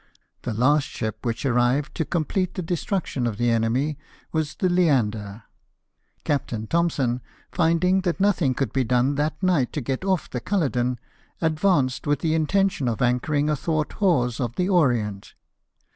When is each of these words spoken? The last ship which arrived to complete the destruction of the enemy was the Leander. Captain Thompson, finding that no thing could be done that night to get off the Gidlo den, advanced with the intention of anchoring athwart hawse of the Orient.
The 0.41 0.55
last 0.55 0.87
ship 0.87 1.23
which 1.23 1.45
arrived 1.45 1.93
to 1.93 2.05
complete 2.05 2.55
the 2.55 2.63
destruction 2.63 3.27
of 3.27 3.37
the 3.37 3.51
enemy 3.51 3.99
was 4.31 4.55
the 4.55 4.67
Leander. 4.67 5.43
Captain 6.23 6.65
Thompson, 6.65 7.21
finding 7.51 8.01
that 8.01 8.19
no 8.19 8.31
thing 8.31 8.55
could 8.55 8.73
be 8.73 8.83
done 8.83 9.13
that 9.13 9.43
night 9.43 9.71
to 9.73 9.79
get 9.81 10.03
off 10.03 10.27
the 10.27 10.41
Gidlo 10.41 10.71
den, 10.71 10.99
advanced 11.39 12.07
with 12.07 12.21
the 12.21 12.33
intention 12.33 12.87
of 12.87 12.99
anchoring 12.99 13.47
athwart 13.47 13.91
hawse 13.93 14.39
of 14.39 14.55
the 14.55 14.69
Orient. 14.69 15.35